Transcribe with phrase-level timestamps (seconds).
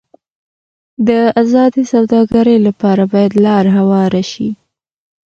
[1.07, 1.09] د
[1.41, 4.49] ازادې سوداګرۍ لپاره باید لار هواره شي.